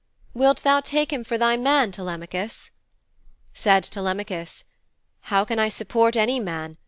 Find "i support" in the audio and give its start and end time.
5.59-6.15